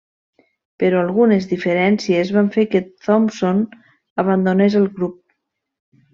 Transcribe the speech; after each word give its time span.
Però 0.83 1.03
algunes 1.07 1.45
diferències 1.51 2.31
van 2.39 2.49
fer 2.57 2.65
que 2.73 2.81
Thompson 3.09 3.61
abandonés 4.25 4.81
el 4.83 4.91
grup. 4.99 5.17